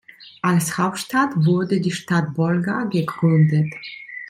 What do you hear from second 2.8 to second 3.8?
gegründet.